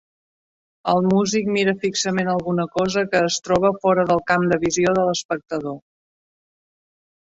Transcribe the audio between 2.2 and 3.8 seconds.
alguna cosa que es troba